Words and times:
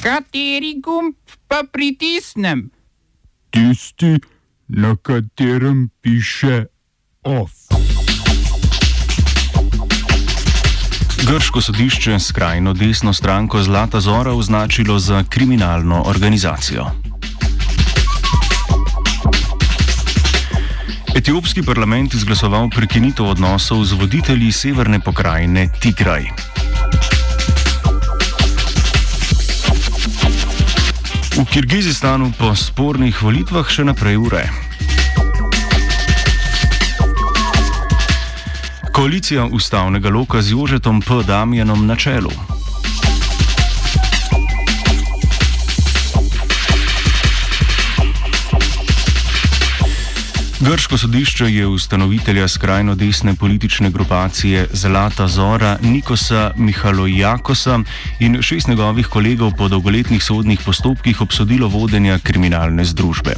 Kateri 0.00 0.80
gumb 0.80 1.14
pa 1.48 1.60
pritisnem? 1.72 2.70
Tisti, 3.50 4.16
na 4.68 4.96
katerem 4.96 5.90
piše 6.00 6.64
OF. 7.22 7.50
Grško 11.26 11.60
sodišče 11.60 12.18
skrajno 12.18 12.72
desno 12.72 13.12
stranko 13.12 13.62
Zlata 13.62 14.00
Zora 14.00 14.32
označilo 14.32 14.98
za 14.98 15.24
kriminalno 15.28 16.02
organizacijo. 16.06 16.86
Etiopski 21.16 21.62
parlament 21.62 22.14
izglasoval 22.14 22.70
prekinitev 22.70 23.26
odnosov 23.26 23.84
z 23.84 23.92
voditelji 23.92 24.52
severne 24.52 25.00
pokrajine 25.00 25.68
Tigraj. 25.80 26.59
V 31.40 31.48
Kirgizistanu 31.48 32.36
po 32.36 32.52
spornih 32.52 33.16
volitvah 33.16 33.64
še 33.64 33.80
naprej 33.88 34.20
ure. 34.20 34.44
Koalicija 38.92 39.48
ustavnega 39.48 40.12
loka 40.12 40.44
z 40.44 40.52
Jožetom 40.52 41.00
P. 41.00 41.24
Damjanom 41.24 41.88
na 41.88 41.96
čelu. 41.96 42.59
Grško 50.70 50.98
sodišče 50.98 51.44
je 51.44 51.66
ustanovitelja 51.66 52.48
skrajno 52.48 52.94
desne 52.94 53.34
politične 53.34 53.90
grupacije 53.90 54.66
Zlata 54.72 55.26
Zora 55.28 55.78
Nikosa 55.82 56.52
Mihalojakosa 56.56 57.80
in 58.20 58.42
šest 58.42 58.68
njegovih 58.68 59.06
kolegov 59.06 59.52
po 59.58 59.68
dolgoletnih 59.68 60.22
sodnih 60.22 60.60
postopkih 60.64 61.20
obsodilo 61.20 61.68
vodenja 61.68 62.18
kriminalne 62.18 62.84
združbe. 62.84 63.34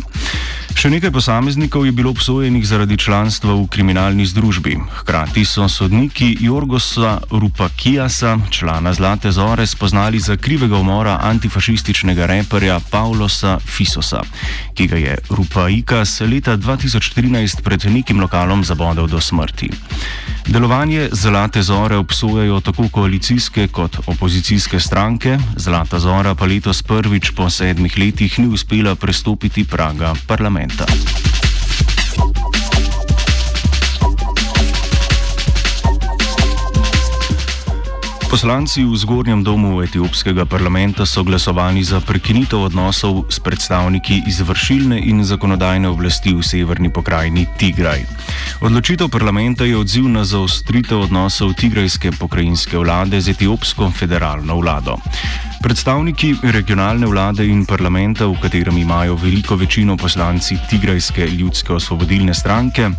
Še 0.83 0.91
nekaj 0.91 1.13
posameznikov 1.15 1.85
je 1.87 1.93
bilo 1.95 2.11
obsojenih 2.11 2.65
zaradi 2.66 2.97
članstva 2.99 3.55
v 3.55 3.69
kriminalni 3.71 4.27
združbi. 4.27 4.80
Hkrati 4.99 5.45
so 5.47 5.69
sodniki 5.71 6.33
Jorgosa 6.43 7.21
Rupakijasa, 7.30 8.33
člana 8.51 8.91
Zlate 8.91 9.30
Zore, 9.30 9.63
spoznali 9.66 10.19
za 10.19 10.35
krivega 10.37 10.75
umora 10.77 11.21
antifašističnega 11.23 12.27
reperja 12.27 12.80
Paulosa 12.91 13.60
Fisosa, 13.63 14.27
ki 14.75 14.87
ga 14.91 14.99
je 14.99 15.19
Rupaikas 15.30 16.19
leta 16.27 16.59
2013 16.59 17.63
pred 17.63 17.87
nekim 17.87 18.19
lokalom 18.19 18.66
zabodel 18.66 19.07
do 19.07 19.23
smrti. 19.23 19.71
Delovanje 20.46 21.09
Zlate 21.12 21.62
Zore 21.62 21.96
obsojajo 21.96 22.60
tako 22.60 22.88
koalicijske 22.88 23.68
kot 23.68 23.96
opozicijske 24.07 24.80
stranke, 24.80 25.38
Zlata 25.57 25.98
Zora 25.98 26.35
pa 26.35 26.46
letos 26.46 26.82
prvič 26.82 27.30
po 27.37 27.51
sedmih 27.51 27.98
letih 27.98 28.38
ni 28.38 28.46
uspela 28.46 28.95
prestopiti 28.95 29.65
praga 29.65 30.15
parlamenta. 30.26 30.87
Poslanci 38.33 38.80
v 38.80 38.97
zgornjem 38.97 39.45
domu 39.45 39.85
etiopskega 39.85 40.49
parlamenta 40.49 41.05
so 41.05 41.21
glasovali 41.21 41.85
za 41.85 42.01
prekinitev 42.01 42.65
odnosov 42.65 43.29
s 43.29 43.37
predstavniki 43.37 44.25
izvršilne 44.25 44.97
in 45.05 45.21
zakonodajne 45.21 45.93
oblasti 45.93 46.33
v 46.33 46.41
severni 46.41 46.88
pokrajini 46.88 47.45
Tigraj. 47.60 48.09
Odločitev 48.65 49.13
parlamenta 49.13 49.69
je 49.69 49.77
odziv 49.77 50.09
na 50.09 50.25
zaostritev 50.25 51.13
odnosov 51.13 51.53
tigrajske 51.60 52.16
pokrajinske 52.16 52.80
vlade 52.80 53.21
z 53.21 53.37
etiopsko 53.37 53.93
federalno 53.93 54.57
vlado. 54.65 54.97
Predstavniki 55.60 56.41
regionalne 56.57 57.07
vlade 57.07 57.45
in 57.45 57.69
parlamenta, 57.69 58.25
v 58.27 58.41
katerem 58.41 58.80
imajo 58.80 59.15
veliko 59.15 59.60
večino 59.60 60.01
poslanci 60.01 60.57
Tigrajske 60.73 61.29
ljudske 61.37 61.77
osvobodilne 61.77 62.35
stranke, 62.35 62.91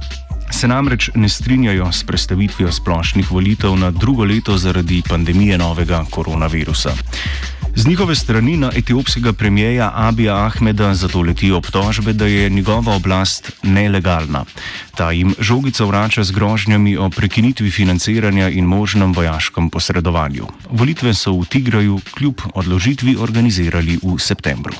se 0.53 0.67
namreč 0.67 1.09
ne 1.15 1.29
strinjajo 1.29 1.91
s 1.91 2.03
predstavitvijo 2.03 2.71
splošnih 2.71 3.31
volitev 3.31 3.75
na 3.75 3.91
drugo 3.91 4.23
leto 4.23 4.57
zaradi 4.57 5.01
pandemije 5.09 5.57
novega 5.57 6.05
koronavirusa. 6.09 6.93
Z 7.75 7.87
njihove 7.87 8.15
strani 8.15 8.57
na 8.57 8.71
etiopskega 8.75 9.33
premijeja 9.33 9.91
Abija 9.95 10.45
Ahmeda 10.45 10.93
zato 10.93 11.21
letijo 11.21 11.57
obtožbe, 11.57 12.13
da 12.13 12.25
je 12.25 12.49
njegova 12.49 12.95
oblast 12.95 13.51
nelegalna. 13.63 14.45
Ta 14.95 15.11
jim 15.11 15.33
žogica 15.39 15.85
vrača 15.85 16.23
z 16.23 16.31
grožnjami 16.31 16.97
o 16.97 17.09
prekinitvi 17.09 17.71
financiranja 17.71 18.49
in 18.49 18.65
možnem 18.65 19.13
vojaškem 19.13 19.69
posredovanju. 19.69 20.47
Volitve 20.69 21.13
so 21.13 21.33
v 21.33 21.45
Tigraju 21.45 21.99
kljub 22.13 22.41
odložitvi 22.53 23.15
organizirali 23.19 23.99
v 24.03 24.19
septembru. 24.19 24.73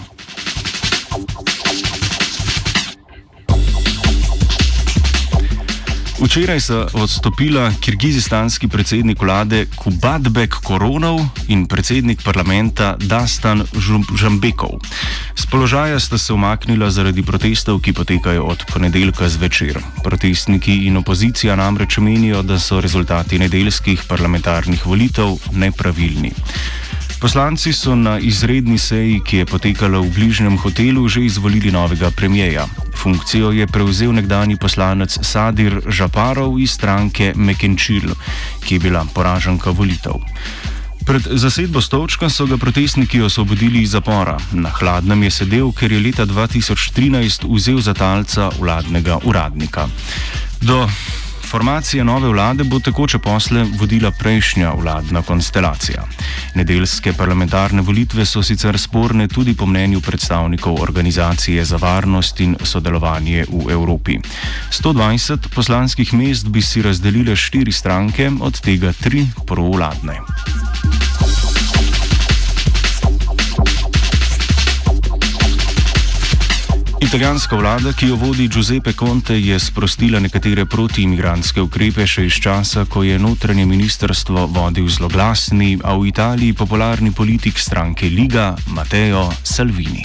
Včeraj 6.24 6.60
sta 6.60 6.88
odstopila 6.94 7.68
kirgizistanski 7.84 8.68
predsednik 8.68 9.20
vlade 9.22 9.66
Kubadbek 9.76 10.56
Koronov 10.64 11.20
in 11.52 11.66
predsednik 11.68 12.24
parlamenta 12.24 12.96
Dastan 12.96 13.66
Žambekov. 14.16 14.80
Z 15.36 15.46
položaja 15.52 16.00
sta 16.00 16.18
se 16.18 16.34
umaknila 16.34 16.88
zaradi 16.88 17.24
protestov, 17.24 17.84
ki 17.84 17.94
potekajo 17.94 18.48
od 18.48 18.64
ponedeljka 18.72 19.28
zvečer. 19.30 19.84
Protestniki 20.04 20.88
in 20.88 20.98
opozicija 20.98 21.60
namreč 21.60 21.98
menijo, 21.98 22.40
da 22.42 22.56
so 22.60 22.80
rezultati 22.82 23.40
nedeljskih 23.40 24.08
parlamentarnih 24.08 24.86
volitev 24.88 25.36
nepravilni. 25.52 26.32
Poslanci 27.24 27.72
so 27.74 27.96
na 27.96 28.20
izredni 28.20 28.76
seji, 28.76 29.22
ki 29.24 29.38
je 29.38 29.46
potekala 29.48 29.96
v 30.04 30.12
bližnjem 30.12 30.60
hotelu, 30.60 31.08
že 31.08 31.24
izvolili 31.24 31.72
novega 31.72 32.12
premijeja. 32.12 32.68
Funkcijo 33.00 33.56
je 33.56 33.64
prevzel 33.64 34.12
nekdani 34.12 34.60
poslanec 34.60 35.16
Sadir 35.24 35.80
Žaparov 35.88 36.60
iz 36.60 36.76
stranke 36.76 37.32
Mekenčil, 37.32 38.12
ki 38.68 38.76
je 38.76 38.80
bila 38.84 39.08
poraženka 39.08 39.72
volitev. 39.72 40.20
Pred 41.08 41.32
zasedbo 41.40 41.80
stolčka 41.80 42.28
so 42.28 42.44
ga 42.44 42.60
protestniki 42.60 43.24
osvobodili 43.24 43.88
iz 43.88 43.96
zapora. 43.96 44.36
Na 44.52 44.76
hladnem 44.76 45.24
je 45.24 45.32
sedel, 45.32 45.72
ker 45.72 45.96
je 45.96 46.04
leta 46.04 46.28
2013 46.28 47.48
vzel 47.48 47.80
za 47.80 47.96
talca 47.96 48.52
vladnega 48.60 49.24
uradnika. 49.24 49.88
Do 50.60 50.92
formacije 51.54 52.04
nove 52.04 52.30
vlade 52.30 52.64
bo 52.64 52.80
tekoče 52.80 53.20
posle 53.20 53.66
vodila 53.80 54.12
prejšnja 54.12 54.72
vladna 54.74 55.22
konstelacija. 55.22 56.04
Nedeljske 56.56 57.14
parlamentarne 57.14 57.82
volitve 57.82 58.26
so 58.26 58.42
sicer 58.44 58.80
sporne 58.80 59.28
tudi 59.28 59.54
po 59.54 59.66
mnenju 59.66 60.02
predstavnikov 60.02 60.82
Organizacije 60.82 61.66
za 61.66 61.78
varnost 61.78 62.40
in 62.40 62.58
sodelovanje 62.64 63.46
v 63.54 63.70
Evropi. 63.72 64.18
120 64.72 65.54
poslanskih 65.56 66.14
mest 66.14 66.48
bi 66.48 66.62
si 66.62 66.82
razdelile 66.82 67.36
štiri 67.36 67.72
stranke, 67.72 68.32
od 68.42 68.62
tega 68.62 68.94
tri 69.04 69.28
provladne. 69.46 70.22
Italijanska 77.14 77.56
vlada, 77.56 77.92
ki 77.94 78.08
jo 78.08 78.16
vodi 78.16 78.48
Giuseppe 78.48 78.94
Conte, 78.94 79.36
je 79.38 79.60
sprostila 79.60 80.18
nekatere 80.20 80.66
protiimigranske 80.66 81.62
ukrepe 81.62 82.08
še 82.10 82.26
iz 82.26 82.40
časa, 82.42 82.88
ko 82.90 83.04
je 83.06 83.20
notranje 83.22 83.68
ministrstvo 83.70 84.48
vodil 84.50 84.90
zloglasni, 84.90 85.78
a 85.86 85.94
v 85.94 86.10
Italiji 86.10 86.58
popularni 86.58 87.14
politik 87.14 87.62
stranke 87.62 88.10
Liga 88.10 88.56
Matteo 88.74 89.30
Salvini. 89.46 90.02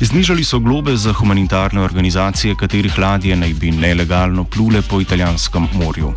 Znižali 0.00 0.44
so 0.44 0.58
globe 0.58 0.96
za 0.96 1.12
humanitarne 1.12 1.80
organizacije, 1.80 2.54
katerih 2.54 2.98
ladje 2.98 3.36
naj 3.36 3.54
bi 3.54 3.70
nelegalno 3.70 4.44
plule 4.44 4.82
po 4.82 5.00
italijanskem 5.00 5.68
morju. 5.72 6.12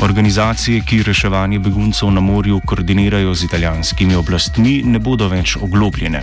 Organizacije, 0.00 0.80
ki 0.80 1.02
reševanje 1.02 1.58
beguncev 1.58 2.10
na 2.10 2.20
morju 2.20 2.60
koordinirajo 2.66 3.34
z 3.34 3.44
italijanskimi 3.44 4.14
oblastmi, 4.14 4.82
ne 4.84 4.98
bodo 4.98 5.28
več 5.28 5.56
oglobljene. 5.56 6.22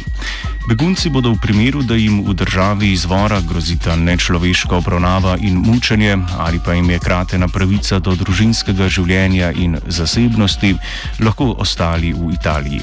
Begunci 0.69 1.09
bodo 1.09 1.29
v 1.29 1.41
primeru, 1.41 1.83
da 1.83 1.95
jim 1.95 2.23
v 2.25 2.33
državi 2.33 2.91
izvora 2.91 3.41
grozita 3.41 3.95
nečloveška 3.95 4.75
obravnava 4.75 5.37
in 5.41 5.61
mučenje, 5.61 6.17
ali 6.37 6.59
pa 6.65 6.73
jim 6.73 6.89
je 6.89 6.99
kratena 6.99 7.47
pravica 7.47 7.99
do 7.99 8.15
družinskega 8.15 8.89
življenja 8.89 9.51
in 9.51 9.77
zasebnosti, 9.87 10.75
lahko 11.19 11.53
ostali 11.59 12.13
v 12.13 12.33
Italiji. 12.33 12.81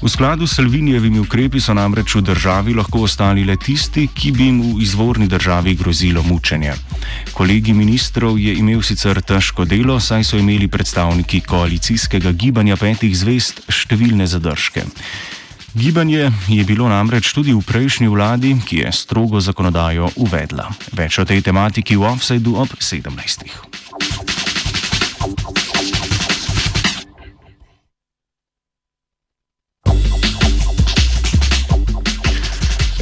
V 0.00 0.08
skladu 0.08 0.46
s 0.46 0.56
Salvinijevimi 0.56 1.20
ukrepi 1.20 1.60
so 1.60 1.74
namreč 1.76 2.14
v 2.16 2.22
državi 2.24 2.72
lahko 2.72 3.04
ostali 3.04 3.44
le 3.44 3.56
tisti, 3.60 4.06
ki 4.08 4.30
bi 4.32 4.46
jim 4.48 4.60
v 4.62 4.80
izvorni 4.80 5.28
državi 5.28 5.74
grozilo 5.76 6.22
mučenje. 6.22 6.72
Kolegi 7.36 7.74
ministrov 7.76 8.38
je 8.40 8.54
imel 8.56 8.80
sicer 8.80 9.20
težko 9.20 9.68
delo, 9.68 10.00
saj 10.00 10.24
so 10.24 10.40
imeli 10.40 10.68
predstavniki 10.72 11.42
koalicijskega 11.44 12.32
gibanja 12.32 12.80
petih 12.80 13.12
zvest 13.12 13.60
številne 13.68 14.24
zadržke. 14.24 14.86
Gibanje 15.76 16.32
je 16.48 16.64
bilo 16.64 16.88
namreč 16.88 17.34
tudi 17.36 17.52
v 17.52 17.60
prejšnji 17.60 18.08
vladi, 18.08 18.56
ki 18.56 18.80
je 18.88 18.96
strogo 18.96 19.36
zakonodajo 19.36 20.16
uvedla. 20.16 20.72
Več 20.96 21.20
o 21.20 21.28
tej 21.28 21.44
tematiki 21.44 22.00
v 22.00 22.08
offsajdu 22.08 22.56
ob 22.56 22.72
17. 22.80 23.89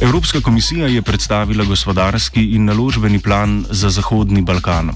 Evropska 0.01 0.41
komisija 0.41 0.87
je 0.87 1.01
predstavila 1.01 1.65
gospodarski 1.65 2.43
in 2.43 2.65
naložbeni 2.65 3.19
plan 3.19 3.65
za 3.69 3.89
Zahodni 3.89 4.41
Balkan. 4.41 4.89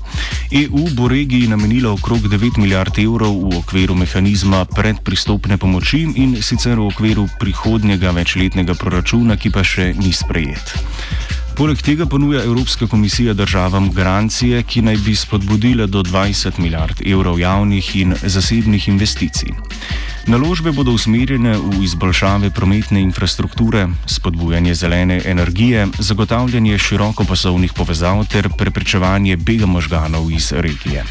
EU 0.51 0.87
bo 0.91 1.07
regiji 1.07 1.47
namenila 1.47 1.91
okrog 1.91 2.19
9 2.19 2.57
milijard 2.57 2.99
evrov 2.99 3.35
v 3.49 3.57
okviru 3.57 3.95
mehanizma 3.95 4.65
predpristopne 4.65 5.57
pomoči 5.57 6.07
in 6.15 6.41
sicer 6.41 6.79
v 6.79 6.87
okviru 6.87 7.27
prihodnjega 7.39 8.11
večletnega 8.11 8.73
proračuna, 8.73 9.35
ki 9.35 9.51
pa 9.51 9.63
še 9.63 9.93
ni 9.93 10.13
sprejet. 10.13 10.73
Poleg 11.57 11.81
tega 11.81 12.05
ponuja 12.05 12.43
Evropska 12.43 12.87
komisija 12.87 13.33
državam 13.33 13.91
garancije, 13.91 14.63
ki 14.63 14.81
naj 14.81 14.97
bi 15.05 15.15
spodbudile 15.15 15.87
do 15.87 16.03
20 16.03 16.59
milijard 16.59 17.03
evrov 17.05 17.39
javnih 17.39 17.95
in 17.95 18.15
zasebnih 18.23 18.87
investicij. 18.87 19.51
Naložbe 20.23 20.71
bodo 20.71 20.95
usmerjene 20.95 21.57
v 21.59 21.83
izboljšave 21.83 22.49
prometne 22.55 23.01
infrastrukture, 23.01 23.87
spodbujanje 24.07 24.75
zelene 24.75 25.21
energije, 25.25 25.87
zagotavljanje 25.99 26.77
širokopasovnih 26.77 27.73
povezav 27.73 28.23
ter 28.31 28.47
preprečevanje 28.57 29.37
bega 29.37 29.65
možganov 29.65 30.31
iz 30.31 30.51
regije. 30.55 31.03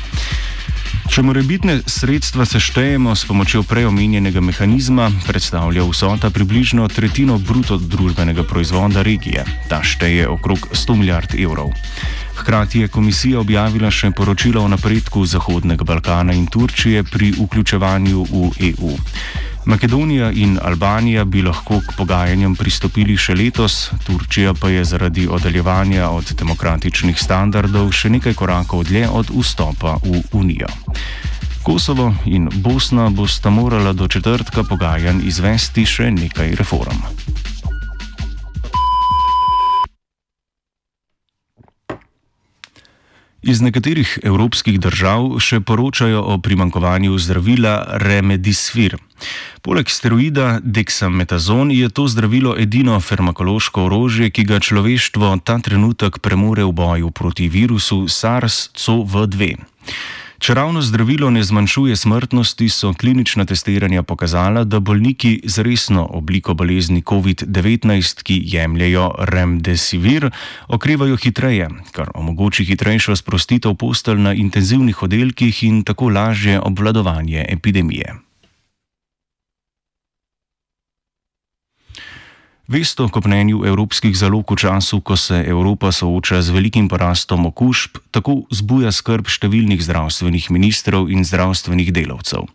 Če 1.12 1.20
morebitne 1.28 1.82
sredstva 1.84 2.46
seštejemo 2.48 3.12
s 3.12 3.26
pomočjo 3.28 3.60
preomenjenega 3.68 4.40
mehanizma, 4.40 5.10
predstavlja 5.26 5.84
vsota 5.84 6.30
približno 6.32 6.88
tretjino 6.88 7.36
bruto 7.38 7.76
družbenega 7.76 8.46
proizvoda 8.48 9.02
regije. 9.02 9.44
Ta 9.68 9.82
šteje 9.84 10.28
okrog 10.28 10.70
100 10.72 10.96
milijard 10.96 11.34
evrov. 11.36 11.74
Hkrati 12.37 12.81
je 12.81 12.88
komisija 12.88 13.40
objavila 13.40 13.90
še 13.90 14.11
poročilo 14.11 14.64
o 14.64 14.69
napredku 14.69 15.26
Zahodnega 15.26 15.84
Balkana 15.84 16.32
in 16.32 16.46
Turčije 16.46 17.05
pri 17.05 17.32
vključevanju 17.38 18.23
v 18.31 18.50
EU. 18.73 18.96
Makedonija 19.64 20.31
in 20.31 20.58
Albanija 20.62 21.25
bi 21.25 21.43
lahko 21.43 21.79
k 21.81 21.94
pogajanjem 21.96 22.56
pristopili 22.56 23.17
še 23.17 23.34
letos, 23.34 23.90
Turčija 24.06 24.55
pa 24.55 24.69
je 24.69 24.84
zaradi 24.84 25.29
oddaljevanja 25.29 26.08
od 26.11 26.32
demokratičnih 26.38 27.20
standardov 27.20 27.93
še 27.93 28.11
nekaj 28.11 28.34
korakov 28.34 28.84
dlje 28.90 29.06
od 29.08 29.31
vstopa 29.31 29.99
v 30.02 30.25
Unijo. 30.32 30.73
Kosovo 31.62 32.14
in 32.26 32.49
Bosna 32.55 33.11
bosta 33.11 33.50
morala 33.50 33.93
do 33.93 34.08
četrtka 34.08 34.64
pogajanj 34.67 35.23
izvesti 35.31 35.87
še 35.87 36.11
nekaj 36.11 36.56
reform. 36.58 36.99
Iz 43.42 43.58
nekaterih 43.58 44.18
evropskih 44.22 44.76
držav 44.78 45.40
še 45.42 45.58
poročajo 45.66 46.20
o 46.30 46.36
primankovanju 46.38 47.16
zdravila 47.18 47.98
Remedisvir. 47.98 48.94
Poleg 49.66 49.90
steroida 49.90 50.60
dexametazon 50.62 51.74
je 51.74 51.88
to 51.90 52.06
zdravilo 52.06 52.54
edino 52.58 53.00
farmakološko 53.00 53.88
orožje, 53.90 54.30
ki 54.30 54.46
ga 54.46 54.62
človeštvo 54.62 55.34
ta 55.42 55.58
trenutek 55.58 56.22
premore 56.22 56.62
v 56.62 56.70
boju 56.70 57.10
proti 57.10 57.50
virusu 57.50 58.06
SARS-CoV-2. 58.06 59.56
Če 60.42 60.56
ravno 60.58 60.80
zdravilo 60.82 61.28
ne 61.30 61.38
zmanjšuje 61.46 61.94
smrtnosti, 61.96 62.66
so 62.68 62.88
klinična 62.98 63.44
testiranja 63.46 64.02
pokazala, 64.02 64.64
da 64.66 64.80
bolniki 64.80 65.36
z 65.46 65.62
resno 65.62 66.02
obliko 66.18 66.56
bolezni 66.58 67.02
COVID-19, 67.06 68.24
ki 68.26 68.40
jemljajo 68.50 69.04
remdesivir, 69.30 70.26
okrevajo 70.66 71.20
hitreje, 71.22 71.68
kar 71.94 72.10
omogoči 72.18 72.66
hitrejšo 72.66 73.14
sprostitev 73.22 73.78
postelj 73.78 74.18
na 74.26 74.34
intenzivnih 74.34 75.06
oddelkih 75.06 75.62
in 75.70 75.84
tako 75.86 76.10
lažje 76.10 76.58
obvladovanje 76.58 77.46
epidemije. 77.48 78.18
Vest 82.70 83.00
o 83.00 83.08
kopnenju 83.10 83.64
evropskih 83.66 84.14
zalog 84.14 84.46
v 84.46 84.56
času, 84.56 85.00
ko 85.02 85.16
se 85.18 85.42
Evropa 85.42 85.90
sooča 85.92 86.42
z 86.42 86.54
velikim 86.54 86.86
porastom 86.88 87.46
okužb, 87.50 87.98
tako 88.14 88.46
zbuja 88.54 88.94
skrb 88.94 89.26
številnih 89.26 89.82
zdravstvenih 89.82 90.46
ministrov 90.54 91.10
in 91.10 91.26
zdravstvenih 91.26 91.90
delavcev. 91.90 92.46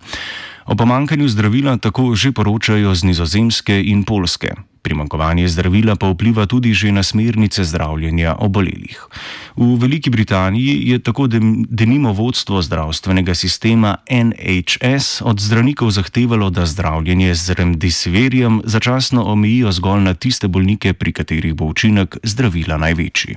O 0.67 0.75
pomankanju 0.75 1.27
zdravila 1.27 1.77
tako 1.77 2.11
že 2.15 2.31
poročajo 2.31 2.95
z 2.95 3.03
nizozemske 3.03 3.83
in 3.87 4.03
polske. 4.03 4.51
Primankovanje 4.83 5.47
zdravila 5.47 5.95
pa 5.95 6.11
vpliva 6.11 6.45
tudi 6.45 6.73
že 6.73 6.91
na 6.91 7.03
smernice 7.03 7.63
zdravljenja 7.63 8.35
obolelih. 8.39 8.99
V 9.55 9.79
Veliki 9.79 10.09
Britaniji 10.09 10.91
je 10.91 10.99
tako 10.99 11.27
denimo 11.71 12.11
vodstvo 12.11 12.61
zdravstvenega 12.61 13.35
sistema 13.35 13.97
NHS 14.11 15.21
od 15.23 15.39
zdravnikov 15.39 15.91
zahtevalo, 15.91 16.49
da 16.49 16.65
zdravljenje 16.65 17.35
z 17.35 17.53
remdesiverjem 17.53 18.61
začasno 18.65 19.23
omejijo 19.23 19.71
zgolj 19.71 20.01
na 20.03 20.13
tiste 20.13 20.47
bolnike, 20.47 20.93
pri 20.93 21.11
katerih 21.13 21.55
bo 21.55 21.65
učinek 21.65 22.17
zdravila 22.23 22.77
največji. 22.77 23.35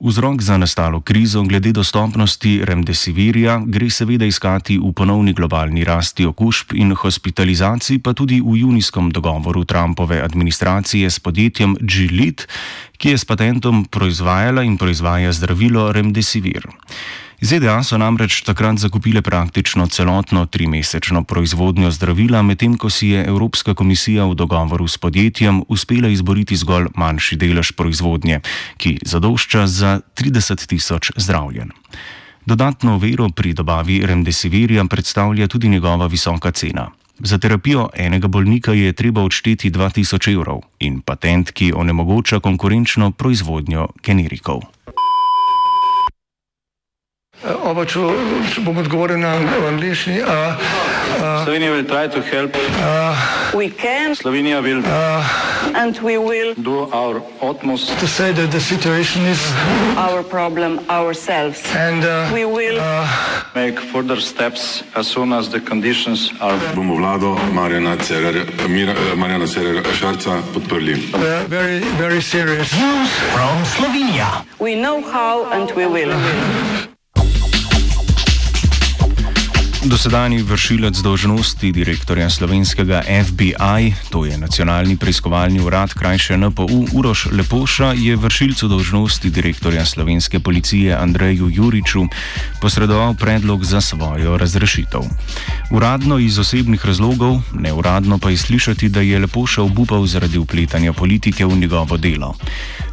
Vzrok 0.00 0.40
za 0.40 0.56
nastalo 0.56 1.00
krizo 1.00 1.42
glede 1.42 1.72
dostopnosti 1.76 2.64
remdesivirja 2.64 3.60
gre 3.66 3.90
seveda 3.92 4.24
iskati 4.24 4.78
v 4.80 4.92
ponovni 4.96 5.34
globalni 5.36 5.84
rasti 5.84 6.24
okužb 6.24 6.72
in 6.72 6.94
hospitalizacij, 6.96 7.98
pa 8.00 8.14
tudi 8.16 8.40
v 8.40 8.56
junijskem 8.62 9.10
dogovoru 9.12 9.64
Trumpove 9.64 10.22
administracije 10.24 11.10
s 11.10 11.20
podjetjem 11.20 11.76
Gilead, 11.80 12.46
ki 12.96 13.12
je 13.12 13.18
s 13.18 13.28
patentom 13.28 13.84
proizvajala 13.84 14.64
in 14.64 14.78
proizvaja 14.80 15.32
zdravilo 15.36 15.92
remdesivir. 15.92 16.64
ZDA 17.40 17.80
so 17.80 17.96
namreč 17.96 18.42
takrat 18.44 18.76
zakupile 18.78 19.22
praktično 19.22 19.86
celotno 19.86 20.44
trimesečno 20.46 21.22
proizvodnjo 21.24 21.90
zdravila, 21.90 22.42
medtem 22.42 22.76
ko 22.76 22.90
si 22.90 23.08
je 23.08 23.24
Evropska 23.24 23.74
komisija 23.74 24.26
v 24.28 24.34
dogovoru 24.34 24.88
s 24.88 24.98
podjetjem 24.98 25.62
uspela 25.68 26.08
izboriti 26.08 26.56
zgolj 26.56 26.90
manjši 26.94 27.36
delež 27.40 27.72
proizvodnje, 27.72 28.40
ki 28.76 28.98
zadošča 29.06 29.66
za 29.66 30.00
30 30.16 30.66
tisoč 30.68 31.12
zdravljen. 31.16 31.72
Dodatno 32.46 32.98
vero 32.98 33.30
pri 33.32 33.52
dobavi 33.52 34.02
remdesivirja 34.06 34.84
predstavlja 34.84 35.48
tudi 35.48 35.68
njegova 35.68 36.06
visoka 36.06 36.50
cena. 36.50 36.90
Za 37.18 37.38
terapijo 37.38 37.88
enega 37.94 38.28
bolnika 38.28 38.72
je 38.72 38.92
treba 38.92 39.22
odšteti 39.22 39.70
2000 39.70 40.32
evrov 40.34 40.60
in 40.80 41.00
patent, 41.00 41.50
ki 41.50 41.72
onemogoča 41.76 42.40
konkurenčno 42.40 43.10
proizvodnjo 43.10 43.88
generikov. 44.04 44.60
Oba, 47.40 47.86
če, 47.88 48.00
če 48.52 48.60
bom 48.66 48.76
odgovoril 48.82 49.16
na 49.22 49.30
angliški. 49.70 50.18
Slovenija 51.44 51.72
will 51.72 51.86
try 51.88 52.06
to 52.06 52.20
help. 52.20 52.52
Uh, 52.56 53.16
We 53.56 53.68
can 53.70 54.14
Slovenija 54.14 54.60
will 54.62 54.82
uh, 54.84 55.24
and 55.74 55.98
we 56.04 56.18
will 56.18 56.54
do 56.54 56.86
our 56.92 57.22
utmost 57.42 57.98
to 57.98 58.06
say 58.06 58.32
that 58.32 58.52
the 58.52 58.60
situation 58.60 59.24
is, 59.26 59.40
our 59.96 60.22
problem 60.22 60.78
ourselves. 60.88 61.60
and 61.74 62.04
uh, 62.04 62.30
We 62.32 62.44
will 62.44 62.78
make 63.54 63.80
further 63.80 64.20
steps 64.20 64.82
as 64.94 65.08
soon 65.08 65.32
as 65.32 65.48
the 65.48 65.60
conditions 65.60 66.30
are 66.40 66.58
bomo 66.76 66.96
vlado 67.00 67.34
Marjana 67.52 67.96
Cererja, 67.98 68.44
Mira, 68.68 68.92
eh, 68.92 69.14
Marjana 69.16 69.46
Cererja 69.46 69.82
Šarca 69.96 70.42
podprli. 70.52 70.94
uh, 71.14 71.44
very, 71.48 71.80
very 71.98 72.20
serious. 72.20 72.70
we 74.60 74.74
know 74.76 75.00
how 75.02 75.44
and 75.50 75.70
we 75.72 75.86
will. 75.86 76.12
Dosedani 79.80 80.42
vršilec 80.44 80.98
dožnosti 81.00 81.72
direktorja 81.72 82.30
slovenskega 82.30 83.00
FBI, 83.24 83.94
to 84.12 84.28
je 84.28 84.36
Nacionalni 84.38 84.96
preiskovalni 84.96 85.60
urad, 85.60 85.94
krajše 85.96 86.36
NPU, 86.36 86.84
Uroš 86.92 87.32
Lepoša, 87.32 87.92
je 87.96 88.16
vršilcu 88.16 88.68
dožnosti 88.68 89.30
direktorja 89.30 89.84
slovenske 89.84 90.40
policije 90.40 90.92
Andreju 90.96 91.48
Juriču 91.48 92.04
posredoval 92.60 93.14
predlog 93.14 93.64
za 93.64 93.80
svojo 93.80 94.36
razrešitev. 94.36 95.00
Uradno 95.70 96.18
iz 96.18 96.38
osebnih 96.38 96.86
razlogov, 96.86 97.40
neuradno 97.54 98.18
pa 98.18 98.30
je 98.30 98.36
slišati, 98.36 98.88
da 98.88 99.00
je 99.00 99.18
Lepoša 99.18 99.62
obupal 99.62 100.06
zaradi 100.06 100.38
upletanja 100.38 100.92
politike 100.92 101.46
v 101.46 101.56
njegovo 101.56 101.96
delo. 101.96 102.36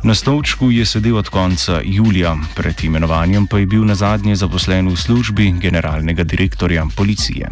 Na 0.04 0.16
stolčku 0.16 0.72
je 0.72 0.86
sedel 0.86 1.18
od 1.18 1.30
konca 1.30 1.82
julija, 1.84 2.38
pred 2.56 2.84
imenovanjem 2.84 3.48
pa 3.48 3.60
je 3.60 3.66
bil 3.66 3.86
na 3.86 3.96
zadnje 3.96 4.36
zaposlen 4.36 4.88
v 4.88 4.96
službi 4.96 5.52
generalnega 5.60 6.24
direktorja 6.24 6.77
policije. 6.96 7.50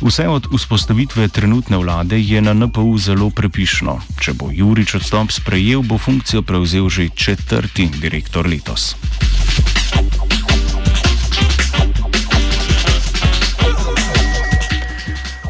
Vse 0.00 0.28
od 0.28 0.46
vzpostavitve 0.52 1.28
trenutne 1.28 1.76
vlade 1.76 2.20
je 2.20 2.42
na 2.42 2.52
NPU 2.52 2.98
zelo 2.98 3.30
prepišno. 3.30 4.00
Če 4.20 4.32
bo 4.36 4.50
Jurič 4.52 4.94
odstop 5.00 5.32
sprejel, 5.32 5.82
bo 5.82 5.98
funkcijo 5.98 6.42
prevzel 6.42 6.88
že 6.88 7.08
četrti 7.08 7.88
direktor 8.00 8.46
letos. 8.46 8.92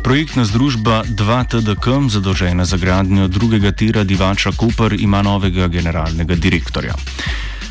Projektna 0.07 0.45
združba 0.47 1.03
2TDK, 1.03 2.07
zadolžena 2.11 2.65
za 2.65 2.77
gradnjo 2.77 3.27
drugega 3.29 3.73
tira 3.73 4.05
Divača 4.05 4.55
Koper, 4.55 4.95
ima 4.95 5.23
novega 5.23 5.67
generalnega 5.67 6.35
direktorja. 6.35 6.95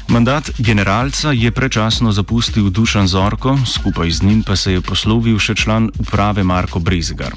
Mandat 0.07 0.50
generalca 0.57 1.31
je 1.31 1.51
prečasno 1.51 2.12
zapustil 2.12 2.69
Dušan 2.69 3.07
Zorko, 3.07 3.57
skupaj 3.65 4.12
z 4.12 4.21
njim 4.24 4.43
pa 4.43 4.55
se 4.55 4.74
je 4.74 4.81
poslovil 4.81 5.39
še 5.39 5.55
član 5.55 5.89
uprave 6.00 6.43
Marko 6.43 6.79
Brezgar. 6.79 7.33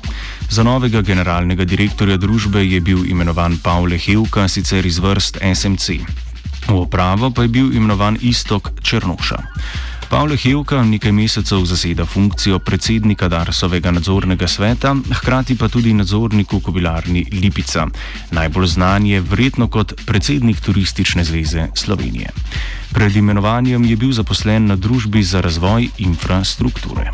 Za 0.50 0.62
novega 0.62 1.00
generalnega 1.00 1.64
direktorja 1.64 2.16
družbe 2.16 2.60
je 2.66 2.80
bil 2.80 3.06
imenovan 3.08 3.56
Pavle 3.62 3.98
Hevka, 3.98 4.48
sicer 4.48 4.86
iz 4.86 4.98
vrst 5.00 5.40
SMC. 5.54 5.88
V 6.68 6.76
upravo 6.76 7.30
pa 7.30 7.42
je 7.42 7.48
bil 7.48 7.72
imenovan 7.72 8.18
Istok 8.20 8.70
Črnoša. 8.82 9.40
Pavle 10.08 10.36
Hevka 10.36 10.84
nekaj 10.84 11.12
mesecev 11.12 11.64
zaseda 11.68 12.04
funkcijo 12.06 12.58
predsednika 12.58 13.28
Darsovega 13.28 13.90
nadzornega 13.90 14.48
sveta, 14.48 14.94
hkrati 15.12 15.56
pa 15.56 15.68
tudi 15.68 15.92
nadzornik 15.92 16.52
v 16.52 16.60
kobilarni 16.64 17.26
Lipica. 17.32 17.86
Najbolj 18.30 18.66
znan 18.66 19.06
je 19.06 19.20
vredno 19.20 19.68
kot 19.68 19.92
predsednik 20.06 20.60
Turistične 20.60 21.24
zveze 21.24 21.66
Slovenije. 21.74 22.30
Pred 22.92 23.16
imenovanjem 23.16 23.84
je 23.84 23.96
bil 23.96 24.12
zaposlen 24.12 24.66
na 24.66 24.76
družbi 24.76 25.22
za 25.22 25.40
razvoj 25.40 25.88
infrastrukture. 25.98 27.10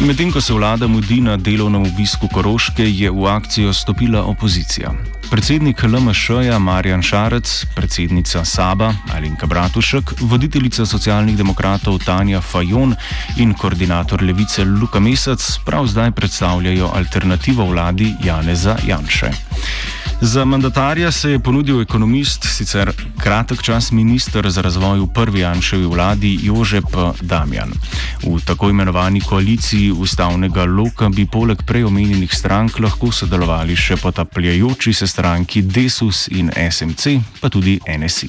Medtem 0.00 0.32
ko 0.32 0.40
se 0.40 0.54
vlada 0.54 0.86
mudi 0.86 1.20
na 1.20 1.36
delovnem 1.36 1.82
obisku 1.82 2.28
Koroške, 2.28 2.86
je 2.90 3.10
v 3.10 3.26
akcijo 3.26 3.72
stopila 3.72 4.22
opozicija. 4.22 5.21
Predsednik 5.32 5.80
LMŠ-ja 5.82 6.58
Marjan 6.60 7.00
Šarec, 7.00 7.64
predsednica 7.72 8.44
Saba 8.44 8.92
Alinka 9.16 9.46
Bratušek, 9.46 10.20
voditeljica 10.20 10.84
socialnih 10.86 11.36
demokratov 11.36 12.04
Tanja 12.04 12.40
Fajon 12.40 12.92
in 13.40 13.54
koordinator 13.56 14.20
levice 14.22 14.64
Luka 14.64 15.00
Mesec 15.00 15.40
prav 15.64 15.86
zdaj 15.86 16.12
predstavljajo 16.12 16.90
alternativo 16.94 17.64
vladi 17.64 18.12
Janeza 18.24 18.76
Janše. 18.86 19.32
Za 20.22 20.44
mandatarja 20.44 21.12
se 21.12 21.30
je 21.30 21.38
ponudil 21.38 21.80
ekonomist, 21.80 22.44
sicer 22.46 22.92
kratek 23.18 23.62
čas 23.62 23.90
minister 23.92 24.50
za 24.50 24.62
razvoj 24.62 25.00
v 25.00 25.08
prvi 25.14 25.40
Janševi 25.40 25.86
vladi 25.86 26.38
Jožep 26.42 26.86
Damjan. 27.20 27.72
V 28.22 28.38
tako 28.46 28.70
imenovani 28.70 29.20
koaliciji 29.20 29.90
ustavnega 29.90 30.64
loka 30.64 31.08
bi 31.08 31.26
poleg 31.26 31.62
preomenjenih 31.66 32.34
strank 32.34 32.78
lahko 32.78 33.10
sodelovali 33.12 33.76
še 33.76 33.96
potapljajoči 33.96 34.92
se 34.92 35.06
stranki 35.06 35.21
Desus 35.62 36.28
in 36.28 36.50
SMC, 36.70 37.20
pa 37.40 37.48
tudi 37.48 37.78
NSI. 37.98 38.28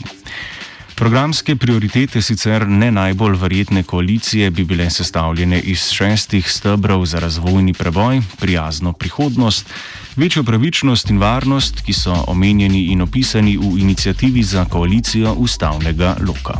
Programske 0.95 1.55
prioritete 1.55 2.21
sicer 2.21 2.67
ne 2.67 2.91
najbolj 2.91 3.37
verjetne 3.41 3.83
koalicije 3.83 4.51
bi 4.51 4.63
bile 4.63 4.89
sestavljene 4.89 5.59
iz 5.59 5.89
šestih 5.91 6.51
stebrov 6.51 7.05
za 7.05 7.19
razvojni 7.19 7.73
preboj, 7.73 8.21
prijazno 8.39 8.93
prihodnost, 8.93 9.65
večjo 10.15 10.43
pravičnost 10.43 11.09
in 11.09 11.17
varnost, 11.17 11.81
ki 11.81 11.93
so 11.93 12.23
omenjeni 12.27 12.85
in 12.93 13.01
opisani 13.01 13.57
v 13.57 13.79
inicijativi 13.79 14.43
za 14.43 14.65
koalicijo 14.65 15.33
ustavnega 15.33 16.15
loka. 16.27 16.59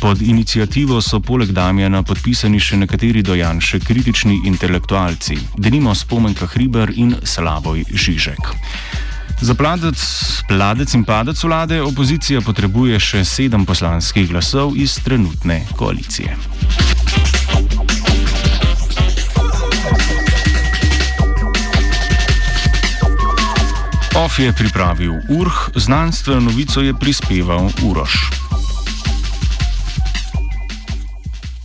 Pod 0.00 0.22
inicijativo 0.22 1.00
so 1.00 1.20
poleg 1.20 1.52
Damjana 1.52 2.02
podpisani 2.02 2.60
še 2.60 2.76
nekateri 2.76 3.22
dojanše 3.22 3.80
kritični 3.80 4.40
intelektualci, 4.44 5.38
denimo 5.56 5.94
Spomenka 5.94 6.46
Hriber 6.46 6.92
in 6.96 7.16
Slavoj 7.22 7.84
Žižek. 7.94 9.11
Za 9.42 9.54
pladec, 9.58 9.98
pladec 10.46 10.94
in 10.94 11.02
padec 11.04 11.40
vlade 11.42 11.80
opozicija 11.82 12.38
potrebuje 12.46 12.94
še 13.02 13.24
sedem 13.26 13.66
poslanskih 13.66 14.28
glasov 14.30 14.76
iz 14.78 14.94
trenutne 15.02 15.64
koalicije. 15.74 16.36
OF 24.14 24.38
je 24.38 24.52
pripravil 24.54 25.18
URH, 25.26 25.74
znanstveno 25.74 26.46
novico 26.46 26.80
je 26.80 26.94
prispeval 26.94 27.66
UROŠ. 27.82 28.41